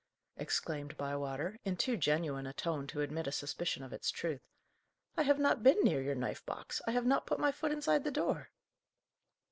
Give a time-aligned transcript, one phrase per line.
[0.35, 4.41] exclaimed Bywater, in too genuine a tone to admit a suspicion of its truth.
[5.15, 8.03] "I have not been near your knife box; I have not put my foot inside
[8.03, 8.49] the door."